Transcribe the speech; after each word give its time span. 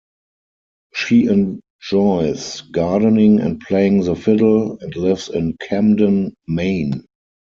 She 0.95 1.27
enjoys 1.27 2.61
gardening 2.61 3.39
and 3.39 3.59
playing 3.59 4.01
the 4.05 4.15
fiddle, 4.15 4.79
and 4.81 4.95
lives 4.95 5.29
in 5.29 5.57
Camden, 5.57 6.33
Maine. 6.47 7.05